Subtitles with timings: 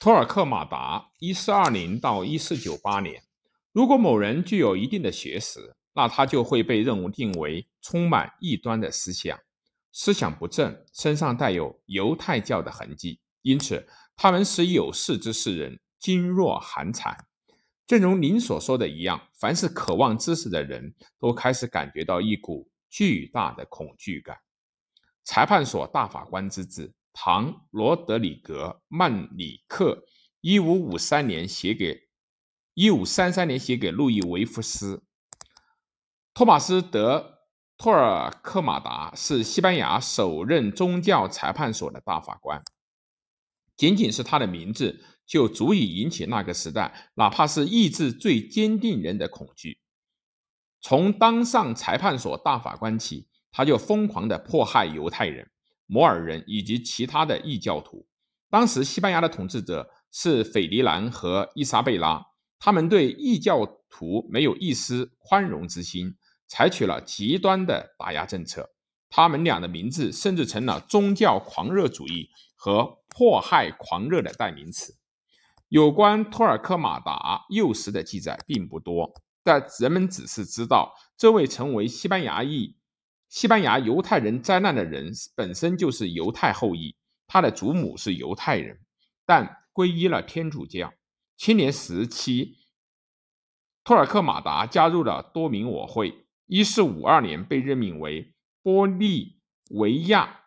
[0.00, 3.22] 托尔克马达（一四二零到一四九八年），
[3.70, 9.38] 如果某人具有一定的学识，那他就会被认定为充满异端的思想，
[9.92, 13.86] 思想不正，身上带有犹太教的痕迹，因此
[14.16, 17.14] 他们使有识之士人噤若寒蝉。
[17.86, 24.38] 正如您所说的一样，凡是渴望知识的人都开始感觉到一股巨大的恐惧感。
[25.24, 26.94] 裁判所大法官之治。
[27.12, 30.04] 唐罗德里格曼里克
[30.40, 32.08] 一五五三年写给
[32.74, 35.04] 一五三三年写给路易维夫斯。
[36.32, 37.40] 托马斯德
[37.76, 42.62] 托尔克马达是西班牙首任宗教裁判所的大法官。
[43.76, 49.78] 仅仅是他的名字就足以引起那个时代哪怕是意志最坚定人的恐惧。
[50.80, 55.50] 从当上裁判所大法官起，他就疯狂地迫害犹太人。
[55.90, 58.06] 摩尔人以及其他的异教徒，
[58.48, 62.24] 当时西班牙的统治者是斐迪南和伊莎贝拉，
[62.60, 66.14] 他们对异教徒没有一丝宽容之心，
[66.46, 68.70] 采取了极端的打压政策。
[69.08, 74.94] 他们俩的名字甚至成了宗教狂热主义和迫害狂热的代名词。
[75.68, 82.76] 有关托尔克马达幼时的记载并不多，但人们只是知道这位成为西班牙裔。
[83.30, 86.96] 西班牙犹太人灾难的人本身就是犹太后裔，
[87.28, 88.80] 他的祖母是犹太人，
[89.24, 90.92] 但皈依了天主教。
[91.36, 92.58] 青年时期，
[93.84, 96.26] 托尔克马达加入了多明我会。
[96.46, 99.38] 一四五二年被任命为玻利
[99.70, 100.40] 维亚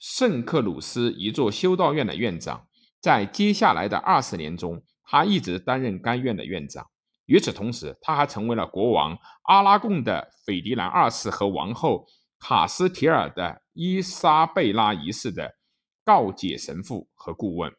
[0.00, 2.66] 圣克鲁斯一座修道院的院长。
[3.00, 6.90] 在接下来的二十年中，他一直担任该院的院长。
[7.26, 12.08] 与此同时，他还成为了国王阿拉贡的斐迪南二世和王后。
[12.46, 15.54] 卡斯提尔的伊莎贝拉一世的
[16.04, 17.72] 告解神父和顾问。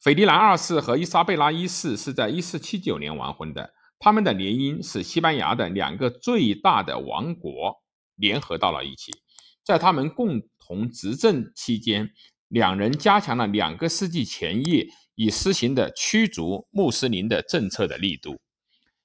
[0.00, 7.80] 斐迪南二世和伊莎贝拉一世是在1479年完婚的，他们的联姻使西班牙的两个最大的王国
[8.16, 9.12] 联合到了一起。
[9.62, 12.10] 在他们共同执政期间，
[12.48, 18.40] 两人加强了两个世纪前夜已施行的驱逐穆斯林的政策的力度。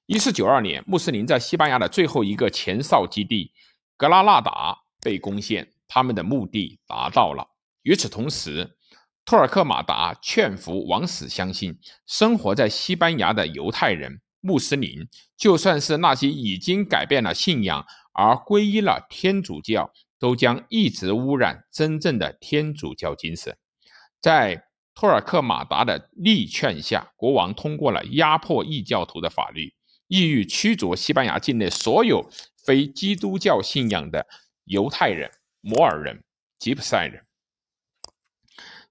[0.08, 3.52] 1492年，穆斯林在西班牙的最后一个前哨基地。
[3.98, 7.48] 格拉纳达被攻陷，他们的目的达到了。
[7.82, 8.76] 与此同时，
[9.24, 11.76] 托尔克马达劝服王室相信，
[12.06, 23.58] 生活在西班牙的犹太人、穆斯林，就算是那些已经改变了信仰而皈依了天主教，都将一直污染真正的天主教精神。
[24.20, 29.74] 在托尔克马达的力劝下，国王通过了压迫异教徒的法律，
[30.08, 32.28] 意欲驱逐西班牙境内所有。
[32.64, 34.26] 非基督教信仰的
[34.64, 35.30] 犹太人、
[35.62, 36.22] 摩尔人、
[36.58, 37.24] 吉普赛人。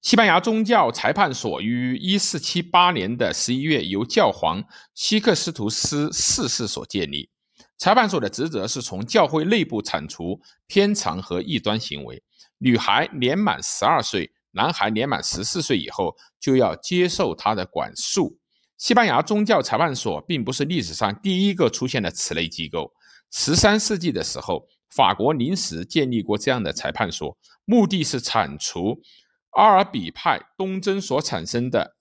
[0.02, 4.64] 西班牙宗教裁判所于一四七八年的十一月由教皇
[4.96, 7.30] 西克斯图斯四世所建立。
[7.78, 12.24] 裁判所的职责是从教会内部铲除偏常和异端行为。
[12.58, 18.40] 女孩年满十二岁，男孩年满十四岁以后就要接受他的管束。
[18.78, 22.94] 西班牙宗教裁判所并不是历史上第一个出现的此类机构。
[23.32, 29.02] 十三世纪的时候，法国临时建立过这样的裁判所，目的是铲除
[29.50, 31.96] 阿尔比派东征所产生的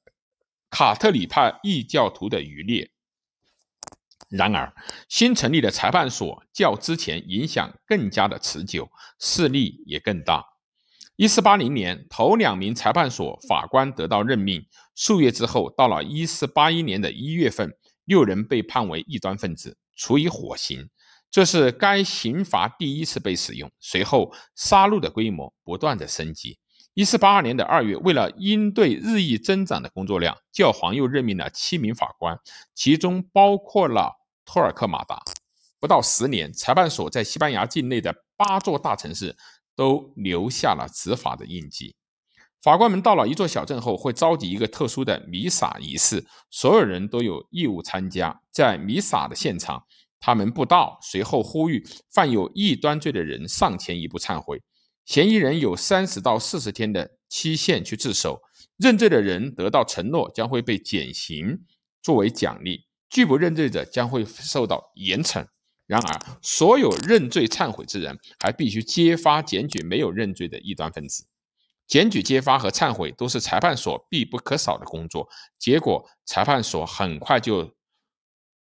[0.70, 2.90] 卡特里派异教徒的余孽。
[4.28, 4.74] 然而，
[5.08, 10.44] 新成立的裁判所较之前影响更加的持久，势力也更大。
[11.16, 14.62] 一四八零年，头两名裁判所法官得到任命，
[14.94, 20.90] 数月之后，到了一四八一年的一月份，六人被判为异端分子，处以火刑。
[21.30, 23.70] 这是该刑罚第一次被使用。
[23.80, 26.58] 随后，杀戮的规模不断的升级。
[26.92, 32.38] 一四八二年的二月，为了应对日益增长的工作量，教皇又任命了七名法官，
[32.74, 34.12] 其中包括了
[34.44, 35.22] 托尔克马达。
[35.80, 39.34] 不到十年，裁判所在西班牙境内的八座大城市
[39.76, 41.94] 都留下了执法的印记。
[42.60, 48.40] 法官们到了一座小镇后，会召集一个特殊的弥撒仪式，所有人都有义务参加。
[48.50, 49.84] 在弥撒的现场。
[50.18, 54.60] 他们布道，随后呼吁犯有异端罪的人上前一步忏悔。
[55.04, 58.40] 嫌疑人有三十到四十天的期限去自首。
[58.76, 61.62] 认罪的人得到承诺将会被减刑
[62.02, 65.46] 作为奖励，拒不认罪者将会受到严惩。
[65.86, 71.24] 然而，所有认罪忏悔之人还必须揭发检举没有认罪的异端分子。
[71.86, 75.28] 检举揭发和忏悔都是裁判所必不可少的工作。
[75.58, 77.74] 结果，裁判所很快就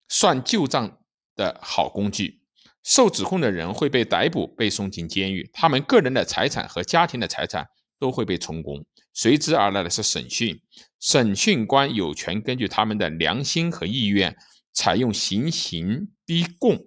[0.08, 0.98] 算旧账。
[1.36, 2.42] 的好工具，
[2.84, 7.66] 受指控的人会被逮捕，被送进监狱，他们个人的财产和家庭的财产
[7.98, 8.86] 都会被充公。
[9.12, 10.60] 随之而来的是审讯，
[11.00, 14.36] 审讯官有权根据他们的良心和意愿，
[14.72, 16.86] 采用行刑逼供。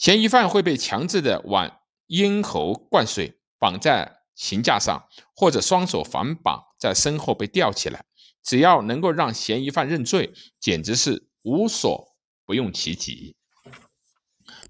[0.00, 5.06] 嫌疑犯会被强制的往咽喉灌水，绑在刑架上，
[5.36, 8.06] 或者双手反绑在身后被吊起来。
[8.42, 12.16] 只要能够让嫌疑犯认罪，简直是无所
[12.46, 13.36] 不用其极。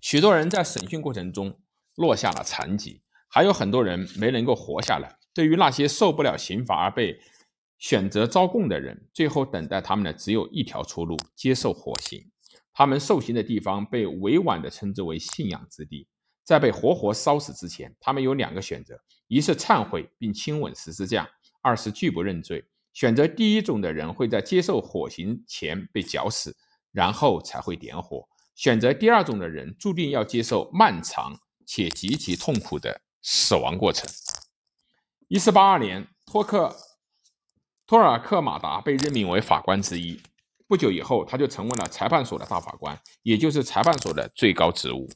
[0.00, 1.60] 许多人在审讯过程中
[1.94, 5.16] 落下了残疾，还有很多人没能够活下来。
[5.32, 7.20] 对于那些受不了刑罚而被
[7.78, 12.32] 选择招供的人，最后等待他们的只有一条出路：接受火刑。
[12.80, 16.08] 他们受刑的地方被委婉地称之为“信仰之地”。
[16.42, 18.98] 在被活活烧死之前，他们有两个选择：
[19.28, 21.26] 一是忏悔并亲吻十字架；
[21.60, 22.64] 二是拒不认罪。
[22.94, 26.56] 选择第一种的人会在接受火刑前被绞死，
[26.90, 34.08] 然后才会点火；选择第二种的人注定要接受漫长且极其痛苦的死亡过程。
[35.28, 36.74] 一四八二年，托克
[37.86, 40.18] 托尔克马达被任命为法官之一。
[40.70, 45.08] 不久以后，他就成为了裁判所的大法官，也就是裁判所的最高职务。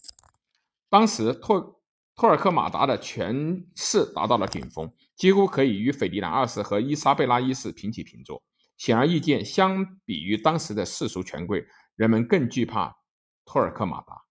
[0.90, 1.80] 当时，托
[2.16, 8.42] 托尔克马达的权势达到了顶峰，几乎可以与斐迪南二世和伊莎贝拉一世平起平坐。
[8.76, 11.64] 显而易见，相比于当时的世俗权贵，
[11.94, 12.96] 人们更惧怕
[13.44, 14.24] 托尔克马达。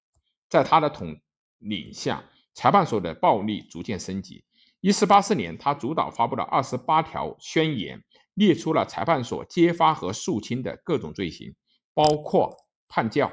[0.50, 1.22] 在他的统
[1.60, 2.22] 领下，
[2.54, 4.44] 裁判所的暴力逐渐升级。
[4.82, 8.04] 一四八四年，他主导发布了二十八条宣言。
[8.34, 11.56] 列出了裁判所揭发和肃清的各种罪行，
[11.94, 12.58] 包括
[12.88, 13.32] 叛教、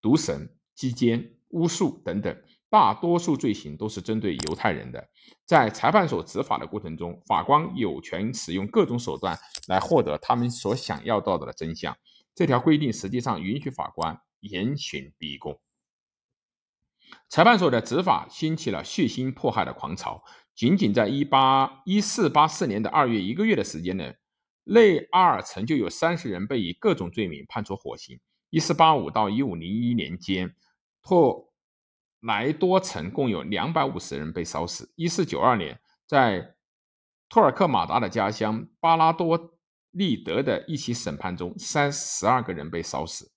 [0.00, 2.42] 毒神、击奸、巫术等等。
[2.70, 5.10] 大多数罪行都是针对犹太人的。
[5.44, 9.38] 在裁判所执法的过程中，法官有权使用各种手段
[9.68, 11.94] 来获得他们所想要到的真相。
[12.34, 15.60] 这条规定实际上允许法官严刑逼供。
[17.28, 20.24] 裁判所的执法兴起了血腥迫害的狂潮。
[20.54, 24.16] 仅仅在一八一四八四年的二月一个月的时间内，
[24.64, 28.20] 内阿尔城就有三十人被以各种罪名判处火刑。
[28.50, 30.54] 一四八五到一五零一年间，
[31.02, 31.52] 托
[32.20, 34.92] 莱多城共有两百五十人被烧死。
[34.94, 36.54] 一四九二年，在
[37.30, 39.58] 托尔克马达的家乡巴拉多
[39.90, 43.31] 利德的一起审判中，三十二个人被烧死。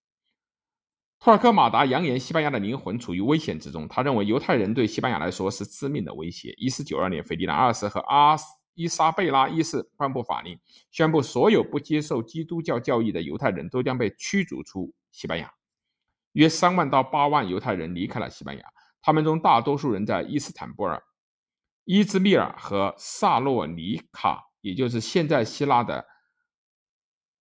[1.25, 3.87] 托尔克马达扬言，西班牙的灵魂处于危险之中。
[3.87, 6.53] 他认为犹太人对西班牙来说是致命的威胁。
[6.55, 8.37] 一四九二年，斐迪南二世和阿
[8.75, 10.55] 伊莎贝拉一世颁布法令，
[10.91, 15.51] 宣布所有不接受基督教教义的犹太人都将被驱逐出西班牙。
[16.33, 18.63] 约三万到八万犹太人离开了西班牙，
[19.01, 21.01] 他们中大多数人在伊斯坦布尔、
[21.85, 26.05] 伊兹密尔和萨洛尼卡，也就是现在希腊的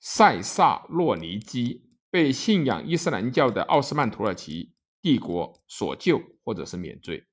[0.00, 1.82] 塞萨洛尼基。
[2.14, 4.70] 被信仰伊斯兰教的奥斯曼土耳其
[5.02, 7.24] 帝国所救，或者是免罪。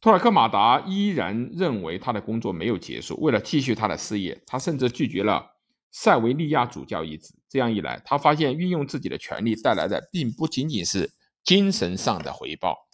[0.00, 3.20] 托尔克马达依然认为他的工作没有结束。
[3.20, 5.58] 为了继续他的事业，他甚至拒绝了
[5.90, 7.34] 塞维利亚主教一职。
[7.50, 11.12] 这样一来，他发现运用自己的权力带来的并不仅仅是
[11.44, 12.88] 精神上的回报。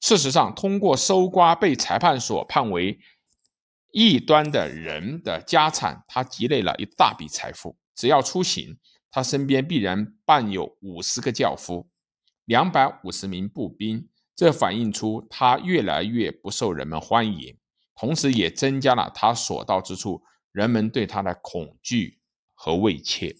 [0.00, 3.00] 事实上，通过搜刮被裁判所判为
[3.90, 7.76] 异端的人的家产，他积累了一大笔财富。
[7.96, 8.78] 只要出行。
[9.10, 11.90] 他身边必然伴有五十个轿夫，
[12.44, 17.58] 两百五十名步兵，这反映出他越来越不受人们欢迎，
[17.96, 20.22] 同时也增加了他所到之处
[20.52, 22.20] 人们对他的恐惧
[22.54, 23.36] 和畏怯。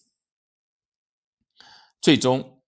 [2.00, 2.62] 最终，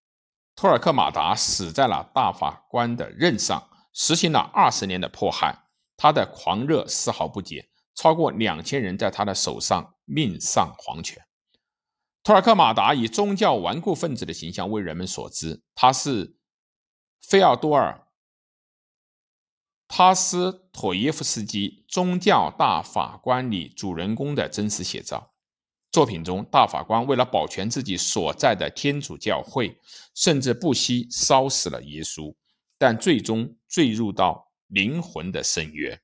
[0.55, 5.65] 托尔克马达死在了大法官的任上，实行了二十年的迫害，
[5.97, 11.25] 他的狂热丝毫不减，超过两千人在他的手上命丧黄泉。
[12.23, 16.37] 托尔克马达以宗教顽固分子的形象为人们所知，他是
[17.21, 18.07] 费奥多尔·
[19.89, 25.33] 塔斯妥耶夫斯基《宗教大法官》里主人公的真实写照。
[25.91, 29.77] 作品中，大法官为了保全自己所在的天主教会，
[30.15, 32.35] 甚至不惜烧死了耶稣，
[32.79, 36.01] 但最终坠入到灵魂的深渊。